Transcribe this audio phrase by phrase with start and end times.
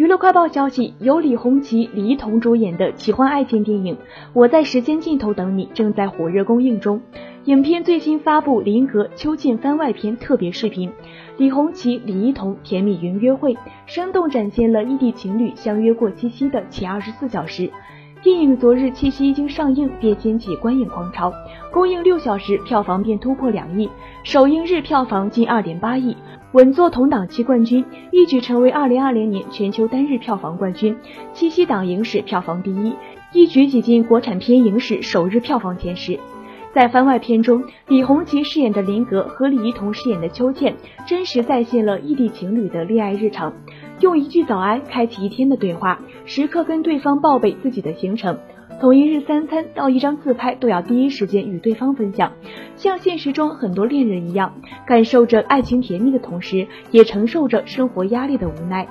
[0.00, 3.94] 娱乐快报消息，由李红旗、李一桐主演的奇幻爱情电影
[4.32, 7.02] 《我在时间尽头等你》正在火热公映中。
[7.44, 10.90] 影片最新发布林格秋剑番外篇特别视频，
[11.36, 17.70] 李红旗、李一桐甜蜜云约会，生动展现了异地情侣相约过七夕的前二十四小时。
[18.22, 21.32] 电影昨日七夕一经上映，便掀起观影狂潮，
[21.72, 23.88] 公映六小时票房便突破两亿，
[24.24, 26.14] 首映日票房近二点八亿，
[26.52, 30.94] 稳坐同档期冠军，一举成为二零二零年全球单日票房冠军，
[31.32, 32.94] 七夕档影史票房第一，
[33.32, 36.20] 一举挤进国产片影史首日票房前十。
[36.72, 43.52] 在番外篇中，李红旗饰演的林格和李一桐饰演的秋倩，真实再现了异地情侣的恋爱日常。
[43.98, 48.38] 用一句早安开启一天的对话，时刻跟对方报备自己的行程，
[48.80, 52.32] 从一日三餐到一张自拍都要第一时间与对方分享。
[52.76, 54.54] 像现实中很多恋人一样，
[54.86, 58.86] 感受着爱情甜蜜的同时，也承受着生活压力的无奈。